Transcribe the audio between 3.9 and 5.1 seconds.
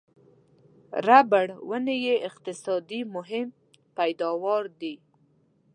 پیداوا دي.